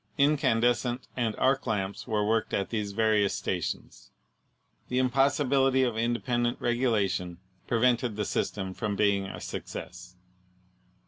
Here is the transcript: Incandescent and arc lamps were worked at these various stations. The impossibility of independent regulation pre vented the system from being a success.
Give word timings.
Incandescent 0.17 1.07
and 1.15 1.35
arc 1.35 1.67
lamps 1.67 2.07
were 2.07 2.25
worked 2.25 2.55
at 2.55 2.71
these 2.71 2.91
various 2.91 3.35
stations. 3.35 4.09
The 4.87 4.97
impossibility 4.97 5.83
of 5.83 5.95
independent 5.95 6.59
regulation 6.59 7.37
pre 7.67 7.81
vented 7.81 8.15
the 8.15 8.25
system 8.25 8.73
from 8.73 8.95
being 8.95 9.27
a 9.27 9.39
success. 9.39 10.15